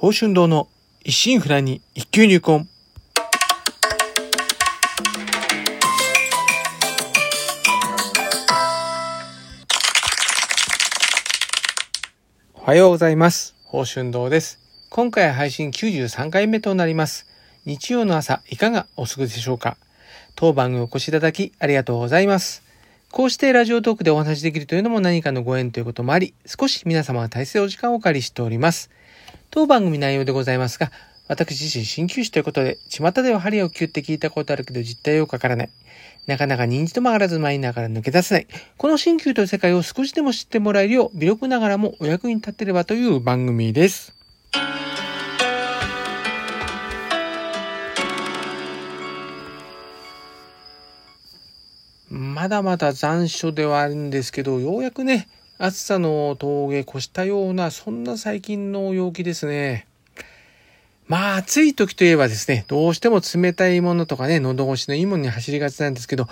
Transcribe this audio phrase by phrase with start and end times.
[0.00, 0.68] 宝春堂の
[1.02, 2.68] 一心不乱に一級入魂。
[12.54, 13.56] おはようございます。
[13.64, 14.60] 宝春堂です。
[14.88, 17.26] 今回配信93回目となります。
[17.64, 19.76] 日曜の朝、いかがお過ごしでしょうか？
[20.36, 22.62] 当番組お越しいただきありがとうございます。
[23.10, 28.92] こうしてラジオトークでお話しできるというのも何かのご縁ということもあり、少し皆様が大切お時間をお借りしております。
[29.50, 30.92] 当番組内容でございますが、
[31.26, 35.70] 私自身鍼灸師ということで、巷では針を切って聞いたことあるけど実態よくわからない。
[36.26, 38.46] なかなか認知と曲がらずマイナーから抜け出せない。
[38.76, 44.12] この鍼灸という世界を少しでも知ってもらえるよう、微力ながらもお役に立てればという番組です。
[52.10, 55.28] まだまだ残暑ではあるんですけど、ようやくね、
[55.60, 59.88] 暑さの峠越したような、そんな最近の陽気ですね。
[61.08, 66.28] まあ暑い時といえばですね、どうしても冷たいものとかね、喉越しのいいものに走りがちなんですけど、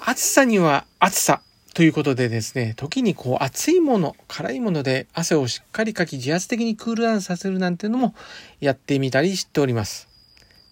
[0.00, 1.42] 暑さには暑さ
[1.74, 8.16] ということでですね、時にこう熱いもの、辛いもので汗をしっかりかき自発的にクールダウンさせるなんてのも
[8.58, 10.08] やってみたりしております。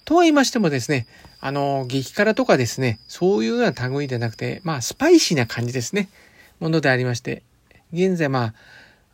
[0.05, 1.06] とは言いましてもですね、
[1.41, 6.09] あの、激辛とかですね、そういうような類でなくて、まあスパイシーな感じですね、
[6.59, 7.45] ものでありまして、
[7.92, 8.55] 現在まあ、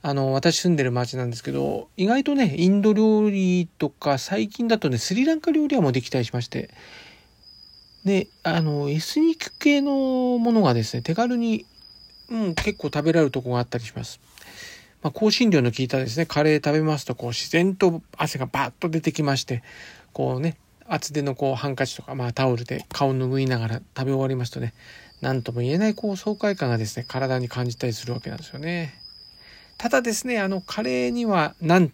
[0.03, 6.71] あの、私住んでる町なんですけど、意外とね、インド料理とか、最近だとね、スリランカ料理屋もできたりしまして、
[8.05, 11.65] で、あの、エスニック系のものがですね、手軽に、
[12.31, 14.21] うん、結構食べられるとこがあったりします。
[15.03, 19.63] まあ、香辛料の効いたですね、カレー食べますと、こう、自然と汗がバッと出てきまして、
[20.13, 24.75] こうね、厚手のこう、ハンカチとか、まあ、タオルで顔を拭いながら食べ終わりますとね、
[25.25, 28.93] なんとも言えないこう爽快感がですね、体に感じたりするわけなんですよね。
[29.79, 31.91] ただですね、あの、カレーには、なん、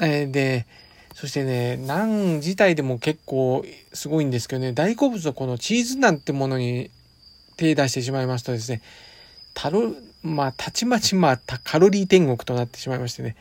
[0.00, 0.66] えー、で、
[1.14, 6.90] そしてね、ナン自体でも結構すごいんですけどね、大好物のこのチーズナンってものに
[7.56, 8.82] 手出してしまいますとですね、
[9.54, 9.94] たろ、
[10.24, 13.36] まあ、たちまちまあ、カロリー天国となってしまいましてね、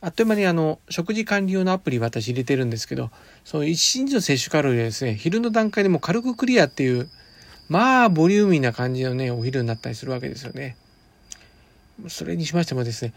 [0.00, 3.10] あっという間にあの、食事管理用のアプリ私入れてるんですけど、
[3.44, 7.10] その1日の摂取カロリーはですね、昼の段階でも軽くクリアっていう、
[7.70, 10.76] まあ、ボリューミーな感じのね、お昼になったりするわけですよね。
[12.08, 13.14] それにしましてもですね、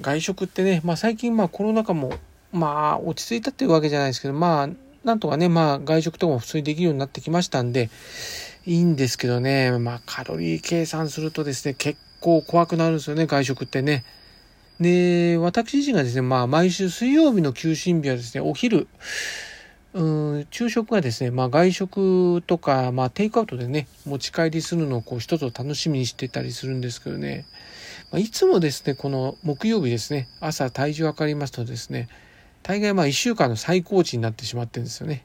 [0.00, 2.12] 外食ってね、まあ最近まあコロナ禍も、
[2.52, 4.68] まあ落ち着いたっていうわけじゃないですけど、まあ、
[5.02, 7.90] なんとかね、まあ外食とかも普通にできるようになってきましたんで、
[8.64, 14.04] いいんですけどね、まあカロリー計算するとですね、結構怖くなるんですよね、外食ってね。
[14.78, 18.86] で、私自身がですね、まあ毎週水曜日の休診日はですね、お昼、
[19.96, 27.46] うん昼食がですね、まあ、外食とか、まあ、テイクアウトでね持ち帰りするのをこう一つを楽しみにしてたりするんですけどね、
[28.12, 32.10] まあ、いつもですねこの木曜日ですね朝体重測りますとですね
[32.62, 35.24] 大概まあ1週間の最高値になってしまってるんですよね。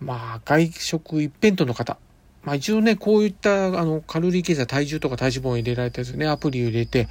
[0.00, 1.96] まあ外食一辺倒の方
[2.42, 7.08] まあ一応ねこういったあのカロリー計算体重とか体脂肪を入れられたやつねアプリを入れて、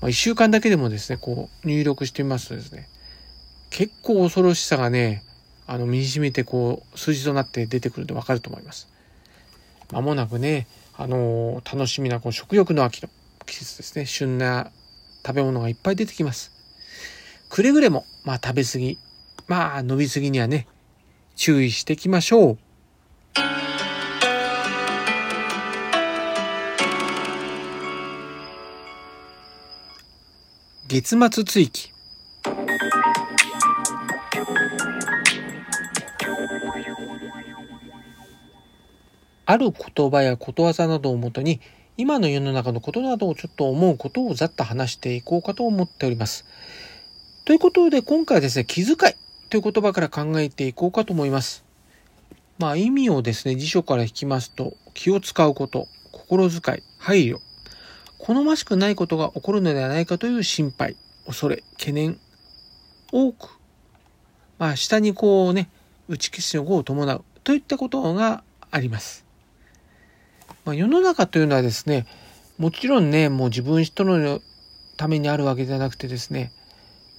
[0.00, 2.88] まあ、1週間だけでもですねこう入力してみますとですね
[3.70, 5.22] 結構恐ろしさがね
[5.66, 8.88] あの、身に染みてこう、数字となって出てくるとわかると思います。
[9.92, 10.66] まもなくね、
[10.96, 13.08] あのー、楽しみなこの食欲の秋の
[13.46, 14.06] 季節ですね。
[14.06, 14.70] 旬な
[15.24, 16.52] 食べ物がいっぱい出てきます。
[17.48, 18.98] くれぐれも、まあ食べ過ぎ、
[19.48, 20.66] まあ飲み過ぎにはね、
[21.34, 22.58] 注意していきましょう。
[30.88, 31.95] 月末追記。
[39.46, 41.60] ある言葉やことわざなどをもとに、
[41.96, 46.44] 今の世の中のことなどをちょっと思うことをざっと話していこうかと思っております。
[47.44, 49.14] ということで、今回はですね、気遣い
[49.48, 51.64] という言葉から考えていこうかと思います。
[52.58, 57.38] まあ意味をですね、辞書から引きますと、気を使うこと、心遣い、配慮、
[58.18, 60.96] 好ましくないことが起こるのではないかという心配、
[61.26, 62.18] 恐れ、懸念、
[63.12, 63.60] 多く、
[64.58, 65.70] まあ下にこうね、
[66.08, 69.25] 打ち消しの語を伴うといったことがあります。
[70.66, 72.06] まあ、世の中というのはですね、
[72.58, 74.40] もちろんね、もう自分人の
[74.96, 76.50] ためにあるわけではなくてですね、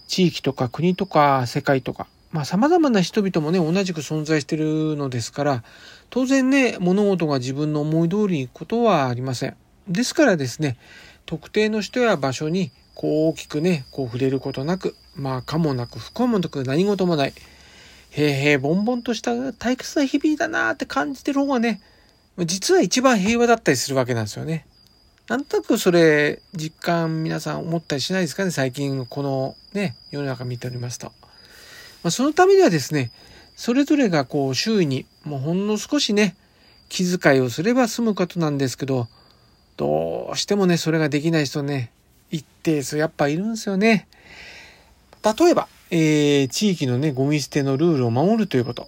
[0.09, 5.63] 地域とか国とか世界とか、まあ様々な人々もね、同じく存在しているのですから、
[6.09, 9.55] 当然ね、物事が自分の思い通りにいくことはありません。
[9.87, 10.77] ですからですね、
[11.25, 17.33] 特定の人や場所にこう大きくね、こう触れることなく、まあかもなく不幸もなく何事もない、
[18.09, 21.79] 平平凡々とした退屈な日々だなって感じてる方がね、
[22.45, 24.65] 実は一番平和だったりするわけなんですよね。
[25.27, 31.11] なんとなくそれ実感皆さん思ったりしないですかね最近このね世の中見ておりますと。
[32.03, 33.11] まあ、そのためにはですね、
[33.55, 36.35] それぞれがこう周囲にもうほんの少しね、
[36.89, 39.07] 気遣いをすれば済むことなんですけど、
[39.77, 41.91] どうしてもね、それができない人ね、
[42.31, 44.07] 一定数やっぱいるんですよね。
[45.23, 48.87] 例えば、えー、地域のね、ゴミ捨てのルールを守るということ。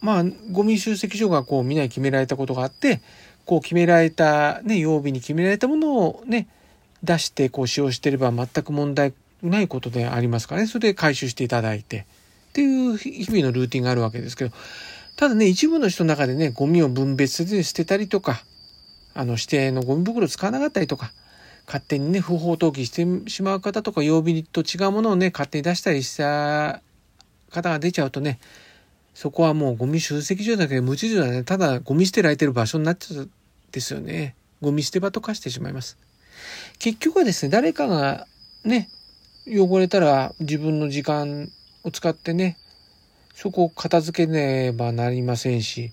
[0.00, 3.00] まあ、ゴミ集積所がこう、みんなに決められたことがあって、
[3.44, 6.48] こう決められた、ね、曜日に決められたものをね、
[7.02, 12.06] 出してこう使用していれば全く問題ないことでありますからね、それで回収していただいて、
[12.50, 14.50] っていう日々のルーティンがあるわけですけど、
[15.16, 18.42] ただね、一部の人の中でね、ゴミを分別で捨てたりとか、
[19.14, 21.12] あの、指定のゴミ袋を使わなかったりとか、
[21.66, 26.82] 勝手にね、不法投棄してしまう方とか、曜日と違うものをね、勝手に出したりした
[27.50, 28.38] 方が出ちゃうとね、
[29.18, 31.42] そこはもうゴミ集積所だけで無秩序だね。
[31.42, 33.30] ただゴミ捨てられてる場所になっちゃうん
[33.72, 34.36] ですよね。
[34.60, 35.98] ゴミ捨て場と化してしまいます。
[36.78, 38.28] 結局はですね、誰かが
[38.64, 38.88] ね、
[39.48, 41.48] 汚れたら自分の時間
[41.82, 42.58] を使ってね、
[43.34, 45.90] そこを片付けねばなりませんし、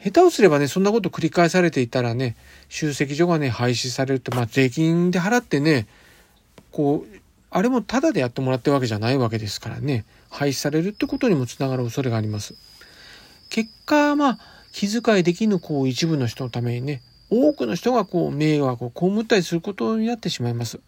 [0.00, 2.36] 下手をすればね、そんなこと繰り返されていたらね、
[2.68, 5.88] 集積所がね、廃止されるって、まあ税金で払ってね、
[6.70, 7.20] こう、
[7.50, 12.54] あれもタダでやってもらってるわけじゃないわけですからね、廃止されるってことにもつながる恐れがあります。
[13.48, 14.38] 結果、まあ、
[14.72, 20.80] 気遣いできぬこう一部の人のためにね、多くの人がこう迷惑を被ったりすることになってしまいます。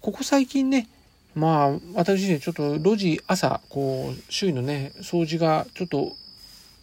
[0.00, 0.88] ここ最近ね、
[1.34, 6.12] まあ私ね、ちょっと路地朝、こう周囲のね、掃除がちょっと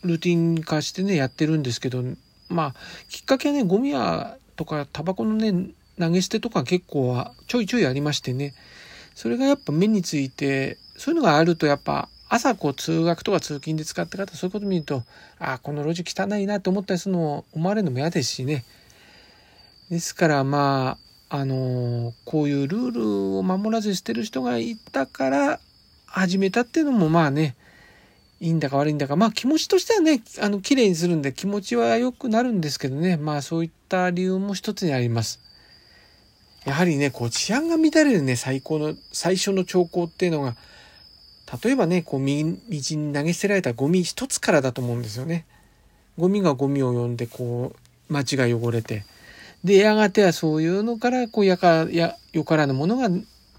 [0.04, 2.04] ルーティン化してね、やってるんですけど、
[2.50, 2.76] まあ
[3.10, 8.54] きっかけはね、ゴミ屋とかタバコのね、投げ捨てとか結構はちょいちょいありましてね、
[9.16, 15.04] それがやっぱ目について、そういうのがあるとやっぱ朝こう通学とか通勤で使った方そういうこと見ると
[15.38, 18.64] ああこの路地汚いなと思ったりするのを思われるのも嫌ですしね。
[19.90, 20.98] ですからま
[21.30, 25.60] ああのー、こういうルールを守らずしてる人がいたから
[26.06, 27.58] 始めたっていうのもまあね
[28.40, 33.18] いいんだか悪いんだかまあ気持ちとしてはねあの綺麗にするんで気持ちは良くなるんですけどね。
[33.18, 35.42] まあそういった理由も一つにあります。
[36.66, 40.56] やはりねこう治安が乱れるね最高の最初の兆候っていうのが
[41.64, 42.56] 例えばね、こう、道に
[43.14, 45.46] 投げ捨てられたゴミ一つからだと思うんですよね。
[46.18, 49.04] ゴミがゴミを呼んで、こう、街が汚れて。
[49.64, 53.10] で、やがてはそういうのから、こう、やか、や、よからぬものが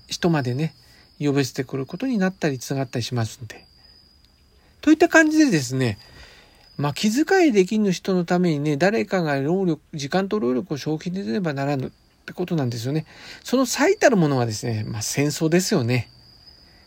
[0.09, 0.75] 人までね、
[1.21, 3.67] 呼べ捨てくることになったり、つながったりしますんで。
[4.81, 5.99] といった感じでですね、
[6.79, 11.93] まあ、気遣いできぬ人のためにね、誰かが労力、時間と労力を消費できればならぬ
[12.23, 13.05] ってことなんですよね。
[13.43, 16.09] その最たるものはですね、まあ、戦争ですよね。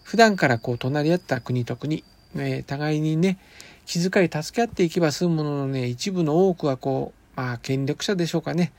[0.04, 2.04] 普段からこう隣り合った国と国、
[2.36, 3.38] えー、互いにね、
[3.86, 8.72] 気遣い助け合っていけば済むもののね、一部の多くはこう、まあ権力者でしょうかね。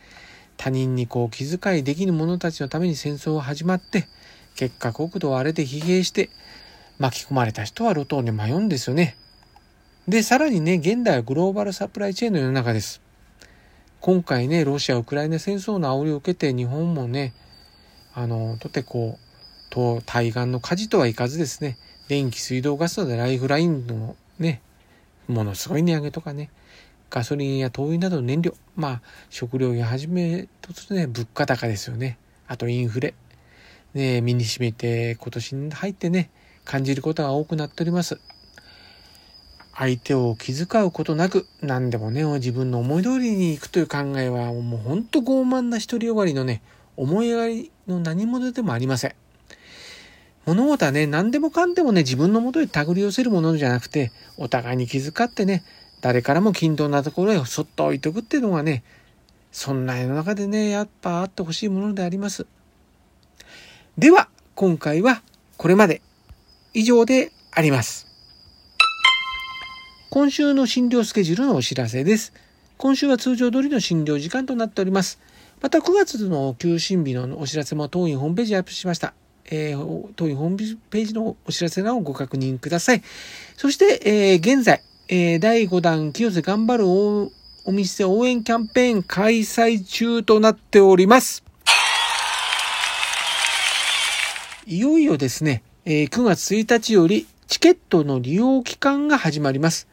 [0.57, 4.09] 他人にこう気遣いできぬ者たちのために戦争が始まって、
[4.55, 6.31] 結果国土を荒れて疲弊して、
[6.99, 9.17] 巻き込まれた人は路頭に迷うんですよね。
[10.09, 13.06] で、さらにね、現代はグローバルサプライチェーンの世の中です。
[14.01, 17.33] 今回ね、ロシア・ウクライナ戦争の煽りを受けて日本もね、
[18.15, 21.77] あの、とてこう、と対岸の火事とはいかずですね、
[22.09, 24.61] 電気、水道、ガスなどライフラインのね、
[25.27, 26.51] ものすごい値上げとかね、
[27.11, 32.19] ガソリンや灯油などの燃料、まあ、食料やはじめとするね、物価高ですよね。
[32.47, 33.15] あとインフレ。
[33.95, 36.31] ね、身にしめて今年に入ってね、
[36.65, 38.21] 感じることが多くなっております。
[39.79, 46.63] 相手を気遣うことなく、何でもね、自分の思い通りに行くという考えは、もうほんと傲慢な独りよがりのね、
[46.97, 49.15] 思い上がりの何者でもありません。
[50.47, 55.63] 物事はね、何でもかんでもね、自分のもとに手繰り寄せるものじゃなくて、お互いに気遣ってね、
[56.01, 58.83] 誰からも均等なところへそっと置いとくっていうのがね、
[59.53, 62.47] そんな世の中でね、やっぱあってほしいものであります。
[63.99, 65.23] では、今回は
[65.59, 66.01] これまで
[66.73, 68.07] 以上であります。
[70.17, 72.33] 今週の診療スケジュールのお知らせです。
[72.79, 75.21] 今週は通常通りの診療時間となっております。
[75.61, 79.13] また9月の休診日のお知らせも当院ホームページアップしました。
[79.45, 80.57] えー、当院ホーム
[80.89, 83.03] ページのお知らせ欄をご確認ください。
[83.59, 87.31] そして、えー、現在、えー、第5弾清瀬頑張るお
[87.67, 91.45] お店応援キャンペーン開催中となっております。
[94.67, 99.87] いよいよですね、えー、9月1日よりチケットの利用期間が始まります。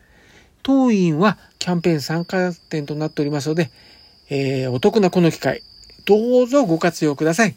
[0.63, 3.69] 当院はキャンペーン参加店となっておりますので、
[4.29, 5.61] えー、お得なこの機会、
[6.05, 7.55] どうぞご活用ください。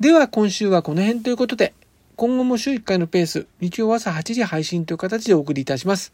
[0.00, 1.74] では今週はこの辺ということで、
[2.16, 6.12] 今後も週1回のペース、日曜朝8時配信という形でお送りいたします。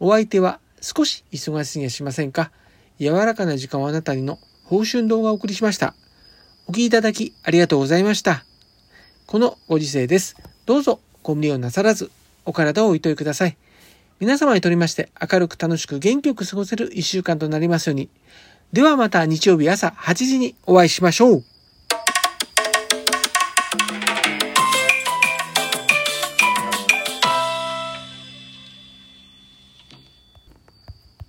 [0.00, 2.50] お相手は少し忙しすぎやしませんか
[2.98, 5.94] 柔らかな時間をあなたにの報春動画をお送りしました。
[6.66, 8.44] お聴きいただきありがとうございました。
[9.26, 10.36] このご時世です。
[10.64, 12.10] どうぞご無理をなさらず、
[12.46, 13.56] お体をおいといください。
[14.20, 18.10] 皆様にとりまして明るく楽しく元気よく過ごせる一週間となりますように。
[18.70, 21.44] ではまた日曜日朝8時にお会いしましょう。